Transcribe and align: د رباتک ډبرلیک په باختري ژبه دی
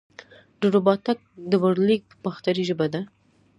د 0.59 0.61
رباتک 0.73 1.19
ډبرلیک 1.49 2.01
په 2.09 2.15
باختري 2.23 2.63
ژبه 2.69 2.85
دی 2.93 3.01